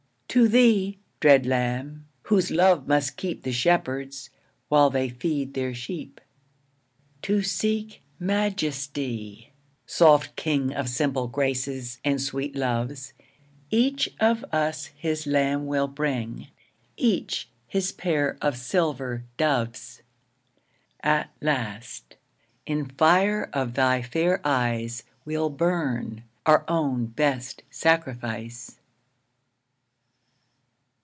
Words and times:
To 0.33 0.47
thee 0.47 0.97
(dread 1.19 1.45
lamb) 1.45 2.07
whose 2.23 2.51
love 2.51 2.87
must 2.87 3.17
keep 3.17 3.43
The 3.43 3.51
shepherds, 3.51 4.29
while 4.69 4.89
they 4.89 5.09
feed 5.09 5.53
their 5.55 5.73
sheep. 5.73 6.21
To 7.23 7.41
seek 7.43 8.01
Majesty, 8.17 9.51
soft 9.85 10.37
king 10.37 10.73
Of 10.73 10.87
simple 10.87 11.27
graces, 11.27 11.99
and 12.05 12.21
sweet 12.21 12.55
loves, 12.55 13.11
Each 13.71 14.07
of 14.21 14.45
us 14.53 14.85
his 14.97 15.27
lamb 15.27 15.67
will 15.67 15.89
bring, 15.89 16.47
Each 16.95 17.49
his 17.67 17.91
pair 17.91 18.37
of 18.41 18.55
silver 18.55 19.25
doves. 19.35 20.01
At 21.03 21.29
last, 21.41 22.15
in 22.65 22.85
fire 22.85 23.49
of 23.51 23.73
thy 23.73 24.01
fair 24.01 24.39
eyes, 24.45 25.03
We'll 25.25 25.49
burn, 25.49 26.23
our 26.45 26.63
own 26.69 27.07
best 27.07 27.63
sacrifice. 27.69 28.77